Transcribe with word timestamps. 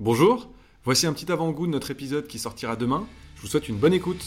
Bonjour, 0.00 0.50
voici 0.84 1.06
un 1.06 1.12
petit 1.12 1.30
avant-goût 1.30 1.66
de 1.66 1.72
notre 1.72 1.90
épisode 1.90 2.26
qui 2.26 2.38
sortira 2.38 2.76
demain. 2.76 3.06
Je 3.36 3.42
vous 3.42 3.46
souhaite 3.46 3.68
une 3.68 3.76
bonne 3.76 3.92
écoute. 3.92 4.24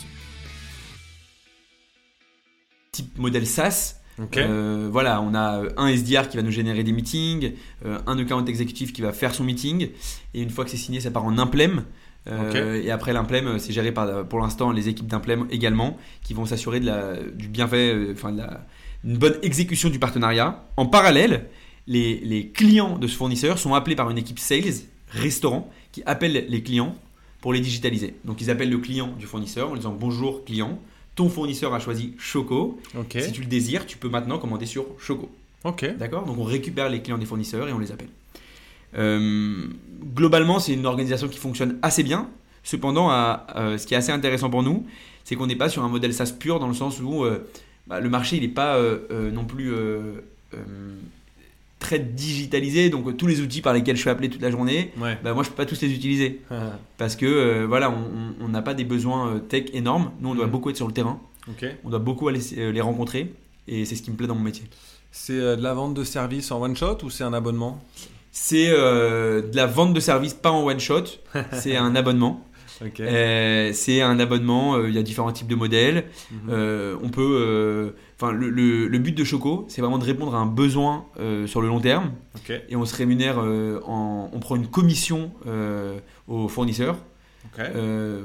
Type 2.91 3.17
modèle 3.17 3.45
SaaS. 3.45 3.95
Euh, 4.37 4.87
voilà, 4.91 5.21
on 5.21 5.35
a 5.35 5.63
un 5.77 5.87
SDR 5.89 6.29
qui 6.29 6.37
va 6.37 6.43
nous 6.43 6.51
générer 6.51 6.83
des 6.83 6.91
meetings, 6.91 7.53
euh, 7.85 7.99
un 8.07 8.17
account 8.17 8.45
exécutif 8.45 8.91
qui 8.93 9.01
va 9.01 9.11
faire 9.11 9.35
son 9.35 9.43
meeting, 9.43 9.89
et 10.33 10.41
une 10.41 10.49
fois 10.49 10.63
que 10.65 10.71
c'est 10.71 10.77
signé, 10.77 10.99
ça 10.99 11.11
part 11.11 11.25
en 11.25 11.37
implem. 11.37 11.83
Euh, 12.27 12.81
Et 12.81 12.89
après 12.89 13.13
l'implem, 13.13 13.59
c'est 13.59 13.73
géré 13.73 13.91
par, 13.91 14.27
pour 14.27 14.39
l'instant, 14.39 14.71
les 14.71 14.89
équipes 14.89 15.07
d'implem 15.07 15.47
également, 15.51 15.97
qui 16.23 16.33
vont 16.33 16.45
s'assurer 16.45 16.79
de 16.79 16.85
la, 16.87 17.21
du 17.21 17.47
bienfait, 17.47 17.93
euh, 17.93 18.13
enfin 18.13 18.31
de 18.31 18.39
la, 18.39 18.65
une 19.03 19.17
bonne 19.17 19.37
exécution 19.43 19.89
du 19.89 19.99
partenariat. 19.99 20.65
En 20.77 20.87
parallèle, 20.87 21.49
les, 21.85 22.19
les 22.21 22.49
clients 22.49 22.97
de 22.97 23.05
ce 23.07 23.15
fournisseur 23.15 23.59
sont 23.59 23.75
appelés 23.75 23.95
par 23.95 24.09
une 24.09 24.17
équipe 24.17 24.39
sales, 24.39 24.73
restaurant, 25.09 25.71
qui 25.91 26.03
appelle 26.05 26.45
les 26.49 26.61
clients 26.63 26.95
pour 27.41 27.53
les 27.53 27.59
digitaliser. 27.59 28.15
Donc 28.25 28.41
ils 28.41 28.49
appellent 28.49 28.69
le 28.69 28.77
client 28.79 29.13
du 29.19 29.25
fournisseur 29.25 29.69
en 29.69 29.71
lui 29.73 29.79
disant 29.79 29.95
bonjour 29.99 30.43
client, 30.45 30.79
ton 31.15 31.29
fournisseur 31.29 31.73
a 31.73 31.79
choisi 31.79 32.13
Choco. 32.19 32.79
Si 33.21 33.31
tu 33.31 33.41
le 33.41 33.47
désires, 33.47 33.85
tu 33.85 33.97
peux 33.97 34.09
maintenant 34.09 34.37
commander 34.37 34.65
sur 34.65 34.85
Choco. 34.99 35.29
D'accord? 35.97 36.25
Donc 36.25 36.37
on 36.37 36.43
récupère 36.43 36.89
les 36.89 37.01
clients 37.01 37.17
des 37.17 37.25
fournisseurs 37.25 37.67
et 37.67 37.73
on 37.73 37.79
les 37.79 37.91
appelle. 37.91 38.09
Euh, 38.97 39.67
globalement, 40.15 40.59
c'est 40.59 40.73
une 40.73 40.85
organisation 40.85 41.27
qui 41.27 41.37
fonctionne 41.39 41.77
assez 41.81 42.03
bien. 42.03 42.29
Cependant, 42.63 43.09
à- 43.09 43.45
euh, 43.55 43.77
ce 43.77 43.87
qui 43.87 43.93
est 43.93 43.97
assez 43.97 44.11
intéressant 44.11 44.49
pour 44.49 44.63
nous, 44.63 44.85
c'est 45.23 45.35
qu'on 45.35 45.47
n'est 45.47 45.55
pas 45.55 45.69
sur 45.69 45.83
un 45.83 45.89
modèle 45.89 46.13
SaaS 46.13 46.33
pur 46.37 46.59
dans 46.59 46.67
le 46.67 46.73
sens 46.73 46.99
où 47.01 47.23
euh, 47.23 47.47
bah, 47.87 47.99
le 47.99 48.09
marché 48.09 48.39
n'est 48.39 48.47
pas 48.47 48.75
euh, 48.77 49.31
non 49.31 49.45
plus 49.45 49.71
très 51.79 51.99
digitalisé. 51.99 52.89
Donc 52.89 53.07
euh, 53.07 53.11
tous 53.13 53.27
les 53.27 53.41
outils 53.41 53.61
par 53.61 53.73
lesquels 53.73 53.95
je 53.95 54.01
suis 54.01 54.09
appelé 54.09 54.29
toute 54.29 54.41
la 54.41 54.49
journée, 54.51 54.91
Ouais. 54.99 55.17
bah, 55.23 55.33
moi 55.33 55.43
je 55.43 55.49
peux 55.49 55.55
pas 55.55 55.65
tous 55.65 55.81
les 55.81 55.91
utiliser 55.93 56.41
parce 56.97 57.15
que 57.15 57.25
euh, 57.25 57.65
voilà, 57.67 57.91
on- 58.41 58.47
n'a 58.47 58.61
pas 58.61 58.73
des 58.73 58.83
besoins 58.85 59.35
euh, 59.35 59.39
tech 59.39 59.65
énormes. 59.73 60.11
Nous, 60.21 60.29
on 60.29 60.35
doit 60.35 60.45
Mhm. 60.45 60.51
beaucoup 60.51 60.69
être 60.69 60.77
sur 60.77 60.87
le 60.87 60.93
terrain, 60.93 61.19
on 61.83 61.89
doit 61.89 61.99
beaucoup 61.99 62.27
aller 62.29 62.39
euh, 62.57 62.71
les 62.71 62.81
rencontrer 62.81 63.33
et 63.67 63.85
c'est 63.85 63.95
ce 63.95 64.01
qui 64.01 64.09
me 64.11 64.15
plaît 64.15 64.27
dans 64.27 64.35
mon 64.35 64.41
métier. 64.43 64.63
C'est 65.11 65.37
de 65.39 65.61
la 65.61 65.73
vente 65.73 65.93
de 65.93 66.03
services 66.03 66.51
en 66.51 66.61
one 66.61 66.75
shot 66.75 66.97
ou 67.03 67.09
c'est 67.09 67.23
un 67.23 67.33
abonnement? 67.33 67.83
C'est 68.31 68.67
de 68.69 69.55
la 69.55 69.65
vente 69.65 69.93
de 69.93 69.99
services 69.99 70.33
pas 70.35 70.51
en 70.51 70.63
one 70.65 70.79
shot, 70.79 71.03
c'est 71.53 71.75
un 71.75 71.95
abonnement. 71.95 72.43
C'est 73.73 74.01
un 74.01 74.19
abonnement, 74.19 74.83
il 74.85 74.93
y 74.93 74.97
a 74.99 75.03
différents 75.03 75.31
types 75.31 75.47
de 75.47 75.55
modèles. 75.55 76.05
Mhm. 76.31 76.37
Euh, 76.51 76.95
on 77.01 77.09
peut, 77.09 77.95
enfin, 78.19 78.31
le, 78.31 78.49
le- 78.49 78.87
le 78.87 78.99
but 78.99 79.15
de 79.17 79.23
Choco, 79.23 79.65
c'est 79.69 79.81
vraiment 79.81 79.97
de 79.97 80.03
répondre 80.03 80.35
à 80.35 80.39
un 80.39 80.45
besoin 80.45 81.05
euh, 81.19 81.47
sur 81.47 81.61
le 81.61 81.67
long 81.67 81.79
terme 81.79 82.11
et 82.69 82.75
on 82.75 82.85
se 82.85 82.95
rémunère, 82.95 83.37
euh, 83.39 83.79
en, 83.85 84.29
on 84.33 84.39
prend 84.39 84.55
une 84.55 84.67
commission 84.67 85.31
euh, 85.45 85.99
aux 86.27 86.47
fournisseurs. 86.47 86.97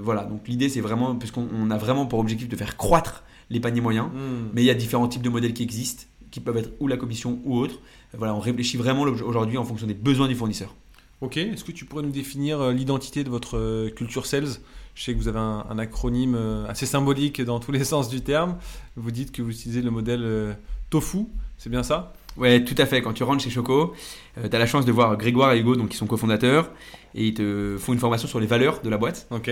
Voilà, 0.02 0.24
donc 0.24 0.46
l'idée 0.48 0.68
c'est 0.68 0.80
vraiment, 0.80 1.14
puisqu'on 1.16 1.46
on 1.54 1.70
a 1.70 1.78
vraiment 1.78 2.06
pour 2.06 2.18
objectif 2.18 2.48
de 2.48 2.56
faire 2.56 2.76
croître 2.76 3.24
les 3.50 3.60
paniers 3.60 3.80
moyens, 3.80 4.06
Hmm. 4.06 4.48
mais 4.54 4.62
il 4.62 4.66
y 4.66 4.70
a 4.70 4.74
différents 4.74 5.08
types 5.08 5.22
de 5.22 5.28
modèles 5.28 5.52
qui 5.54 5.62
existent, 5.62 6.04
qui 6.30 6.40
peuvent 6.40 6.56
être 6.56 6.70
ou 6.80 6.86
la 6.88 6.96
commission 6.96 7.38
ou 7.44 7.56
autre. 7.58 7.80
Voilà, 8.16 8.34
on 8.34 8.40
réfléchit 8.40 8.76
vraiment 8.78 9.02
aujourd'hui 9.02 9.58
en 9.58 9.64
fonction 9.64 9.86
des 9.86 9.94
besoins 9.94 10.28
du 10.28 10.34
fournisseur. 10.34 10.74
Ok. 11.22 11.36
Est-ce 11.38 11.64
que 11.64 11.72
tu 11.72 11.84
pourrais 11.84 12.02
nous 12.02 12.10
définir 12.10 12.60
euh, 12.60 12.72
l'identité 12.72 13.24
de 13.24 13.30
votre 13.30 13.56
euh, 13.56 13.90
culture 13.90 14.26
sales? 14.26 14.48
Je 14.94 15.02
sais 15.02 15.14
que 15.14 15.18
vous 15.18 15.28
avez 15.28 15.38
un, 15.38 15.64
un 15.70 15.78
acronyme 15.78 16.34
euh, 16.34 16.66
assez 16.66 16.84
symbolique 16.84 17.40
dans 17.40 17.60
tous 17.60 17.72
les 17.72 17.84
sens 17.92 18.08
du 18.10 18.20
terme. 18.20 18.56
Vous 18.96 19.10
dites 19.10 19.32
que 19.32 19.40
vous 19.40 19.50
utilisez 19.50 19.82
le 19.82 19.90
modèle 19.90 20.22
euh, 20.24 20.52
TOFU. 20.90 21.26
C'est 21.58 21.70
bien 21.70 21.82
ça? 21.84 22.12
Ouais, 22.36 22.64
tout 22.64 22.74
à 22.76 22.86
fait. 22.86 23.02
Quand 23.02 23.12
tu 23.12 23.22
rentres 23.22 23.42
chez 23.44 23.50
Choco, 23.50 23.94
tu 24.34 24.54
as 24.54 24.58
la 24.58 24.66
chance 24.66 24.84
de 24.84 24.92
voir 24.92 25.16
Grégoire 25.16 25.52
et 25.52 25.60
Hugo, 25.60 25.76
donc, 25.76 25.90
qui 25.90 25.96
sont 25.96 26.06
cofondateurs, 26.06 26.70
et 27.14 27.26
ils 27.28 27.34
te 27.34 27.76
font 27.78 27.92
une 27.92 27.98
formation 27.98 28.26
sur 28.26 28.40
les 28.40 28.46
valeurs 28.46 28.80
de 28.82 28.88
la 28.88 28.96
boîte. 28.96 29.26
Ok. 29.30 29.50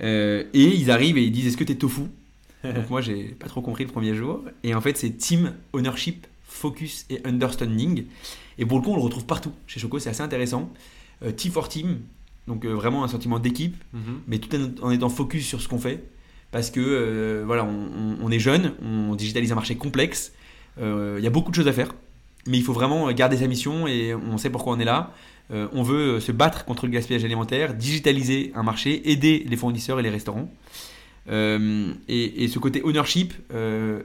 Euh, 0.00 0.44
et 0.52 0.64
ils 0.64 0.90
arrivent 0.90 1.18
et 1.18 1.24
ils 1.24 1.32
disent 1.32 1.48
Est-ce 1.48 1.56
que 1.56 1.64
tu 1.64 1.72
es 1.72 1.76
tofu? 1.76 2.02
Donc, 2.62 2.90
moi, 2.90 3.00
j'ai 3.00 3.24
pas 3.24 3.46
trop 3.46 3.62
compris 3.62 3.84
le 3.84 3.90
premier 3.90 4.14
jour. 4.14 4.44
Et 4.62 4.74
en 4.74 4.80
fait, 4.80 4.96
c'est 4.98 5.10
team, 5.10 5.54
ownership, 5.72 6.26
focus 6.48 7.06
et 7.10 7.20
understanding. 7.24 8.04
Et 8.58 8.66
pour 8.66 8.78
le 8.78 8.82
coup, 8.84 8.90
on 8.92 8.96
le 8.96 9.02
retrouve 9.02 9.24
partout. 9.26 9.52
Chez 9.68 9.78
Choco, 9.78 9.98
c'est 10.00 10.10
assez 10.10 10.22
intéressant. 10.22 10.72
Euh, 11.22 11.30
team 11.30 11.52
for 11.52 11.68
team, 11.68 12.00
donc 12.48 12.64
euh, 12.64 12.72
vraiment 12.74 13.04
un 13.04 13.08
sentiment 13.08 13.38
d'équipe, 13.38 13.76
Mhm. 13.92 14.00
mais 14.26 14.38
tout 14.38 14.48
en- 14.82 14.90
étant 14.90 15.08
focus 15.08 15.46
sur 15.46 15.60
ce 15.60 15.68
qu'on 15.68 15.78
fait. 15.78 16.02
Parce 16.50 16.70
que 16.70 16.80
euh, 16.80 17.42
voilà, 17.46 17.64
on, 18.22 18.30
est 18.30 18.38
jeune, 18.38 18.72
on 18.82 19.14
digitalise 19.14 19.52
un 19.52 19.54
marché 19.54 19.76
complexe, 19.76 20.32
il 20.80 21.20
y 21.22 21.26
a 21.26 21.30
beaucoup 21.30 21.50
de 21.50 21.54
choses 21.56 21.68
à 21.68 21.72
faire, 21.72 21.94
mais 22.46 22.56
il 22.56 22.62
faut 22.62 22.72
vraiment 22.72 23.10
garder 23.12 23.36
sa 23.36 23.46
mission 23.46 23.86
et 23.86 24.14
on 24.14 24.38
sait 24.38 24.48
pourquoi 24.48 24.72
on 24.74 24.80
est 24.80 24.84
là. 24.86 25.12
On 25.50 25.82
veut 25.82 26.20
se 26.20 26.32
battre 26.32 26.64
contre 26.64 26.86
le 26.86 26.92
gaspillage 26.92 27.24
alimentaire, 27.24 27.74
digitaliser 27.74 28.52
un 28.54 28.62
marché, 28.62 29.10
aider 29.10 29.44
les 29.46 29.56
fournisseurs 29.56 29.98
et 30.00 30.02
les 30.02 30.08
restaurants. 30.10 30.50
Et, 31.30 32.44
et 32.44 32.48
ce 32.48 32.58
côté 32.58 32.80
ownership, 32.82 33.34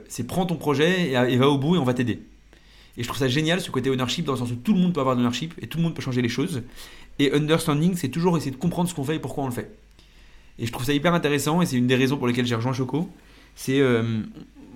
c'est 0.08 0.26
prends 0.26 0.46
ton 0.46 0.56
projet 0.56 1.10
et, 1.10 1.32
et 1.32 1.36
va 1.36 1.48
au 1.48 1.56
bout 1.58 1.76
et 1.76 1.78
on 1.78 1.84
va 1.84 1.94
t'aider. 1.94 2.20
Et 2.96 3.02
je 3.02 3.08
trouve 3.08 3.18
ça 3.18 3.28
génial 3.28 3.60
ce 3.60 3.70
côté 3.70 3.90
ownership 3.90 4.24
dans 4.24 4.32
le 4.32 4.38
sens 4.38 4.50
où 4.52 4.56
tout 4.56 4.72
le 4.72 4.78
monde 4.80 4.92
peut 4.94 5.00
avoir 5.00 5.16
de 5.16 5.20
l'ownership 5.20 5.54
et 5.60 5.66
tout 5.66 5.78
le 5.78 5.84
monde 5.84 5.94
peut 5.94 6.02
changer 6.02 6.22
les 6.22 6.28
choses. 6.28 6.62
Et 7.18 7.32
understanding, 7.32 7.96
c'est 7.96 8.08
toujours 8.08 8.36
essayer 8.36 8.50
de 8.52 8.56
comprendre 8.56 8.88
ce 8.88 8.94
qu'on 8.94 9.04
fait 9.04 9.16
et 9.16 9.18
pourquoi 9.18 9.44
on 9.44 9.48
le 9.48 9.52
fait. 9.52 9.70
Et 10.58 10.66
je 10.66 10.72
trouve 10.72 10.84
ça 10.86 10.92
hyper 10.92 11.12
intéressant 11.14 11.60
et 11.62 11.66
c'est 11.66 11.76
une 11.76 11.86
des 11.88 11.96
raisons 11.96 12.16
pour 12.16 12.26
lesquelles 12.28 12.46
j'ai 12.46 12.54
rejoint 12.54 12.72
Choco. 12.72 13.08
C'est. 13.56 13.80
euh, 13.80 14.20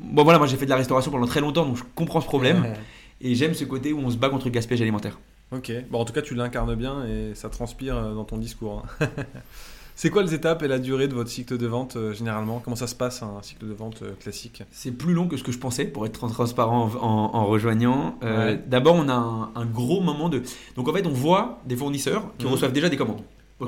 bon 0.03 0.25
voilà, 0.25 0.39
moi 0.39 0.47
j'ai 0.49 0.57
fait 0.57 0.65
de 0.65 0.71
la 0.71 0.77
restauration 0.77 1.11
pendant 1.11 1.27
très 1.27 1.41
longtemps 1.41 1.65
donc 1.67 1.77
je 1.77 1.83
comprends 1.95 2.21
ce 2.21 2.27
problème 2.27 2.75
et 3.21 3.35
j'aime 3.35 3.55
ce 3.55 3.65
côté 3.65 3.93
où 3.93 3.99
on 4.01 4.11
se 4.11 4.17
bat 4.17 4.29
contre 4.29 4.47
le 4.47 4.51
gaspillage 4.53 4.83
alimentaire. 4.83 5.19
Ok. 5.51 5.73
Bon, 5.91 6.01
en 6.01 6.05
tout 6.05 6.13
cas, 6.13 6.21
tu 6.23 6.35
l'incarnes 6.35 6.75
bien 6.75 7.07
et 7.07 7.35
ça 7.35 7.49
transpire 7.49 7.97
euh, 7.97 8.15
dans 8.15 8.25
ton 8.25 8.37
discours. 8.39 8.85
hein. 9.01 9.07
C'est 10.01 10.11
quoi 10.11 10.23
les 10.23 10.33
étapes 10.33 10.63
et 10.63 10.69
la 10.69 10.79
durée 10.79 11.09
de 11.09 11.15
votre 11.15 11.29
cycle 11.29 11.59
de 11.59 11.67
vente 11.67 11.97
euh, 11.97 12.13
généralement? 12.15 12.61
Comment 12.63 12.77
ça 12.77 12.87
se 12.87 12.95
passe 12.95 13.21
un 13.25 13.43
cycle 13.43 13.67
de 13.67 13.73
vente 13.73 14.03
euh, 14.03 14.13
classique? 14.21 14.63
C'est 14.71 14.93
plus 14.93 15.13
long 15.13 15.27
que 15.27 15.37
ce 15.37 15.43
que 15.43 15.51
je 15.51 15.59
pensais 15.59 15.87
pour 15.87 16.07
être 16.07 16.29
transparent 16.29 16.85
en, 16.85 17.05
en- 17.05 17.35
en 17.35 17.47
rejoignant. 17.47 18.17
Euh, 18.23 18.53
Ouais. 18.53 18.63
D'abord, 18.69 18.95
on 18.95 19.09
a 19.09 19.13
un, 19.15 19.51
un 19.57 19.67
gros 19.67 20.01
moment 20.01 20.29
de. 20.29 20.41
Donc 20.77 20.87
en 20.89 20.93
fait, 20.93 21.05
on 21.05 21.11
voit 21.13 21.59
des 21.67 21.75
fournisseurs 21.75 22.31
qui 22.39 22.47
Mhm. 22.47 22.53
reçoivent 22.53 22.73
déjà 22.73 22.89
des 22.89 22.97
commandes. 22.97 23.23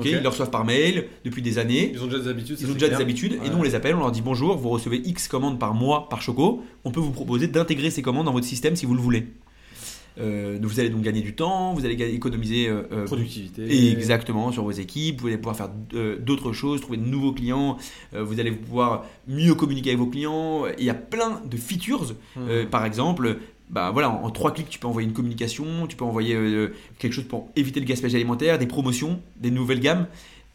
Ils 0.05 0.19
les 0.19 0.25
reçoivent 0.25 0.49
par 0.51 0.63
mail 0.63 1.07
depuis 1.25 1.41
des 1.41 1.57
années. 1.57 1.91
Ils 1.93 2.01
ont 2.01 2.05
déjà 2.07 2.19
des 2.19 2.29
habitudes. 2.29 2.57
Ils 2.61 2.69
ont 2.71 2.73
déjà 2.75 2.87
des 2.87 3.01
habitudes 3.01 3.33
et 3.43 3.49
nous 3.49 3.57
on 3.57 3.63
les 3.63 3.75
appelle, 3.75 3.93
on 3.95 3.99
leur 3.99 4.11
dit 4.13 4.21
bonjour, 4.21 4.55
vous 4.55 4.69
recevez 4.69 5.01
X 5.05 5.27
commandes 5.27 5.59
par 5.59 5.73
mois 5.73 6.07
par 6.07 6.21
Choco, 6.21 6.63
on 6.85 6.91
peut 6.91 7.01
vous 7.01 7.11
proposer 7.11 7.47
d'intégrer 7.47 7.89
ces 7.89 8.01
commandes 8.01 8.27
dans 8.27 8.31
votre 8.31 8.45
système 8.47 8.77
si 8.77 8.85
vous 8.85 8.93
le 8.93 9.01
voulez. 9.01 9.27
Euh, 10.19 10.57
vous 10.61 10.79
allez 10.79 10.89
donc 10.89 11.01
gagner 11.03 11.21
du 11.21 11.33
temps, 11.33 11.73
vous 11.73 11.85
allez 11.85 11.93
économiser 12.13 12.67
euh, 12.67 12.83
euh, 12.91 13.05
Productivité. 13.05 13.91
exactement 13.91 14.51
sur 14.51 14.63
vos 14.63 14.71
équipes, 14.71 15.21
vous 15.21 15.27
allez 15.27 15.37
pouvoir 15.37 15.55
faire 15.55 15.69
d'autres 16.19 16.51
choses, 16.51 16.81
trouver 16.81 16.97
de 16.97 17.05
nouveaux 17.05 17.31
clients, 17.31 17.77
vous 18.13 18.39
allez 18.39 18.51
pouvoir 18.51 19.05
mieux 19.27 19.55
communiquer 19.55 19.91
avec 19.91 19.99
vos 19.99 20.07
clients. 20.07 20.63
Il 20.77 20.83
y 20.83 20.89
a 20.89 20.93
plein 20.95 21.41
de 21.49 21.57
features, 21.57 22.13
euh, 22.37 22.65
par 22.65 22.85
exemple. 22.85 23.37
Bah 23.69 23.89
voilà, 23.91 24.09
en, 24.09 24.25
en 24.25 24.29
trois 24.31 24.53
clics, 24.53 24.69
tu 24.69 24.79
peux 24.79 24.87
envoyer 24.87 25.07
une 25.07 25.13
communication, 25.13 25.87
tu 25.87 25.95
peux 25.95 26.03
envoyer 26.03 26.35
quelque 26.99 27.13
chose 27.13 27.23
pour 27.23 27.47
éviter 27.55 27.79
le 27.79 27.85
gaspillage 27.85 28.15
alimentaire, 28.15 28.59
des 28.59 28.67
promotions, 28.67 29.21
des 29.37 29.49
nouvelles 29.49 29.79
gammes, 29.79 30.07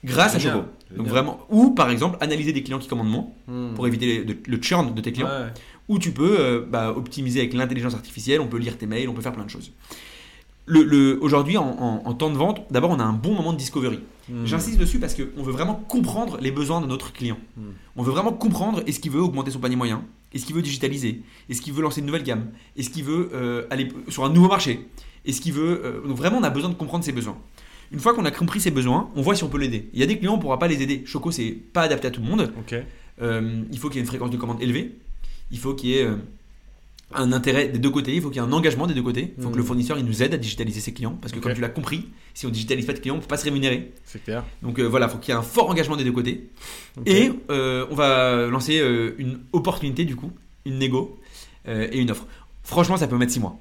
grâce 0.05 0.35
à 0.35 0.39
Choco. 0.39 0.65
Donc 0.95 1.07
vraiment, 1.07 1.41
ou 1.49 1.71
par 1.71 1.91
exemple 1.91 2.19
analyser 2.21 2.53
des 2.53 2.63
clients 2.63 2.79
qui 2.79 2.89
commandent 2.89 3.09
moins 3.11 3.27
Mhm. 3.49 3.73
pour 3.75 3.87
éviter 3.87 4.23
le 4.47 4.59
churn 4.63 4.95
de 4.95 5.01
tes 5.01 5.13
clients, 5.13 5.29
Ouais. 5.29 5.47
Ou 5.89 5.99
tu 5.99 6.11
peux 6.13 6.37
euh, 6.41 6.61
bah, 6.69 6.93
optimiser 6.97 7.41
avec 7.41 7.53
l'intelligence 7.55 7.95
artificielle, 7.95 8.41
on 8.41 8.47
peut 8.49 8.59
lire 8.59 8.77
tes 8.79 8.87
mails, 8.87 9.09
on 9.09 9.15
peut 9.15 9.23
faire 9.23 9.33
plein 9.33 9.45
de 9.45 9.51
choses. 9.51 9.73
Le, 10.69 10.83
le- 10.83 11.19
Aujourd'hui, 11.23 11.57
en, 11.59 11.65
en- 11.65 12.03
en 12.05 12.15
temps 12.15 12.31
de 12.31 12.37
vente, 12.37 12.67
d'abord 12.73 12.91
on 12.91 12.99
a 12.99 13.05
un 13.05 13.13
bon 13.13 13.35
moment 13.35 13.53
de 13.53 13.59
discovery. 13.59 14.01
Mhm. 14.29 14.47
J'insiste 14.47 14.79
dessus 14.79 14.99
parce 14.99 15.15
qu'on 15.15 15.43
veut 15.45 15.53
vraiment 15.53 15.75
comprendre 15.75 16.39
les 16.41 16.51
besoins 16.51 16.81
de 16.81 16.87
notre 16.87 17.13
client. 17.13 17.39
Mhm. 17.57 17.65
On 17.95 18.03
veut 18.03 18.11
vraiment 18.11 18.33
comprendre 18.33 18.83
est-ce 18.87 18.99
qu'il 18.99 19.13
veut 19.13 19.21
augmenter 19.23 19.53
son 19.53 19.61
panier 19.61 19.77
moyen, 19.77 20.03
est-ce 20.35 20.45
qu'il 20.45 20.57
veut 20.57 20.63
digitaliser, 20.63 21.23
est-ce 21.49 21.63
qu'il 21.63 21.73
veut 21.73 21.83
lancer 21.83 22.01
une 22.01 22.07
nouvelle 22.07 22.25
gamme, 22.25 22.47
est-ce 22.77 22.91
qu'il 22.91 23.05
veut 23.05 23.31
euh, 23.33 23.67
aller 23.71 23.89
sur 24.09 24.25
un 24.25 24.29
nouveau 24.31 24.49
marché, 24.49 24.89
est-ce 25.25 25.41
qu'il 25.41 25.53
veut... 25.53 25.81
euh, 25.85 26.01
donc 26.09 26.17
vraiment 26.17 26.39
on 26.39 26.43
a 26.43 26.51
besoin 26.51 26.71
de 26.71 26.75
comprendre 26.75 27.05
ses 27.05 27.13
besoins. 27.13 27.37
Une 27.93 28.01
fois 28.01 28.13
qu'on 28.15 28.25
a 28.25 28.33
compris 28.33 28.59
ses 28.59 28.73
besoins, 28.73 29.09
on 29.15 29.23
voit 29.23 29.37
si 29.37 29.45
on 29.45 29.49
peut 29.49 29.59
l'aider. 29.59 29.89
Il 29.95 30.01
y 30.01 30.03
a 30.03 30.07
des 30.07 30.19
clients, 30.19 30.33
on 30.33 30.37
ne 30.39 30.43
pourra 30.43 30.59
pas 30.59 30.67
les 30.67 30.83
aider. 30.83 31.05
Choco, 31.07 31.31
c'est 31.31 31.53
pas 31.53 31.83
adapté 31.83 32.09
à 32.09 32.11
tout 32.11 32.21
le 32.21 32.27
monde. 32.27 32.53
Euh, 33.23 33.63
il 33.71 33.79
faut 33.79 33.87
qu'il 33.89 33.99
y 33.99 34.01
ait 34.01 34.03
une 34.03 34.09
fréquence 34.09 34.31
de 34.33 34.37
commande 34.37 34.61
élevée. 34.61 34.97
Il 35.51 35.59
faut 35.59 35.75
qu'il 35.75 35.91
y 35.91 35.99
ait 35.99 36.05
euh, 36.05 36.17
un 37.15 37.33
intérêt 37.33 37.69
des 37.69 37.79
deux 37.79 37.91
côtés. 37.91 38.15
Il 38.15 38.21
faut 38.23 38.31
qu'il 38.31 38.41
y 38.43 38.45
ait 38.45 38.49
un 38.49 38.53
engagement 38.53 38.87
des 38.87 38.95
deux 38.95 39.03
côtés. 39.03 39.33
Il 39.37 39.43
faut 39.43 39.49
Mhm. 39.49 39.55
que 39.55 39.59
le 39.59 39.65
fournisseur 39.65 39.99
il 39.99 40.05
nous 40.05 40.23
aide 40.23 40.35
à 40.35 40.39
digitaliser 40.39 40.81
ses 40.81 40.93
clients. 40.93 41.17
Parce 41.21 41.33
que 41.33 41.39
comme 41.39 41.55
tu 41.55 41.61
l'as 41.61 41.69
compris, 41.69 42.09
si 42.35 42.47
on 42.47 42.51
digitalise 42.51 42.85
pas 42.87 42.93
de 42.95 42.99
clients, 42.99 43.15
on 43.15 43.19
ne 43.19 43.23
peut 43.23 43.29
pas 43.29 43.37
se 43.37 43.45
rémunérer. 43.45 43.93
C'est 44.05 44.23
clair. 44.25 44.45
Donc 44.63 44.79
euh, 44.79 44.85
voilà, 44.85 45.07
il 45.07 45.11
faut 45.13 45.19
qu'il 45.19 45.33
y 45.33 45.37
ait 45.37 45.39
un 45.39 45.43
fort 45.43 45.71
engagement 45.71 45.97
des 45.97 46.05
deux 46.05 46.13
côtés. 46.13 46.49
Et 47.07 47.31
euh, 47.51 47.87
on 47.91 47.95
va 47.95 48.47
lancer 48.47 48.81
euh, 48.81 49.15
une 49.19 49.39
opportunité 49.53 50.05
du 50.05 50.17
coup, 50.17 50.31
une 50.65 50.79
négo 50.79 51.19
et 51.69 51.99
une 51.99 52.11
offre. 52.13 52.27
Franchement, 52.63 52.97
ça 52.97 53.09
peut 53.09 53.17
mettre 53.17 53.33
6 53.33 53.41
mois. 53.41 53.59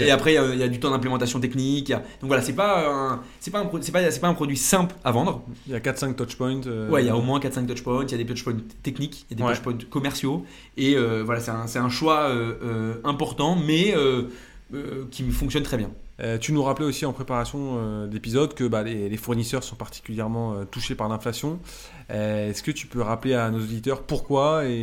Et 0.00 0.10
après, 0.10 0.32
il 0.32 0.34
y 0.34 0.38
a- 0.38 0.54
il 0.54 0.58
y, 0.58 0.62
a 0.62 0.68
du 0.68 0.80
temps 0.80 0.90
d'implémentation 0.90 1.40
technique. 1.40 1.88
il 1.88 1.92
y 1.92 1.94
a- 1.94 1.98
Donc 1.98 2.28
voilà, 2.28 2.42
c'est 2.42 2.52
pas, 2.52 3.20
c'est 3.40 3.50
pas, 3.50 3.68
c'est 3.80 3.92
pas, 3.92 4.02
pas 4.20 4.28
un 4.28 4.34
produit 4.34 4.56
simple 4.56 4.94
à 5.04 5.10
vendre. 5.12 5.42
Il 5.66 5.72
y 5.72 5.76
a 5.76 5.80
4-5 5.80 6.14
touchpoints. 6.16 6.60
euh, 6.66 6.88
Ouais, 6.90 7.02
il 7.02 7.06
y 7.06 7.10
a 7.10 7.16
au 7.16 7.22
moins 7.22 7.40
4-5 7.40 7.66
touchpoints, 7.66 8.04
il 8.04 8.10
y 8.10 8.14
a 8.14 8.18
des 8.18 8.26
touchpoints 8.26 8.56
techniques, 8.82 9.26
il 9.30 9.38
y 9.38 9.42
a 9.42 9.44
des 9.44 9.48
Ouais. 9.48 9.54
touchpoints 9.56 9.78
commerciaux. 9.90 10.44
Et 10.76 10.94
euh, 10.96 11.22
voilà, 11.24 11.40
c'est 11.40 11.50
un, 11.50 11.66
un 11.84 11.88
choix 11.88 12.28
euh, 12.28 12.54
euh, 12.62 12.94
important, 13.04 13.56
mais 13.56 13.94
euh, 13.96 14.22
euh, 14.74 15.04
qui 15.10 15.22
fonctionne 15.30 15.62
très 15.62 15.76
bien. 15.78 15.90
Euh, 16.20 16.36
tu 16.36 16.52
nous 16.52 16.64
rappelais 16.64 16.84
aussi 16.84 17.06
en 17.06 17.12
préparation 17.12 17.76
euh, 17.78 18.06
d'épisode 18.08 18.52
que 18.54 18.64
bah, 18.64 18.82
les, 18.82 19.08
les 19.08 19.16
fournisseurs 19.16 19.62
sont 19.62 19.76
particulièrement 19.76 20.54
euh, 20.54 20.64
touchés 20.64 20.96
par 20.96 21.08
l'inflation. 21.08 21.60
Euh, 22.10 22.50
Est-ce 22.50 22.62
que 22.64 22.72
tu 22.72 22.86
peux 22.88 23.00
rappeler 23.02 23.34
à 23.34 23.50
nos 23.50 23.60
auditeurs 23.60 24.02
pourquoi 24.02 24.64
et 24.66 24.76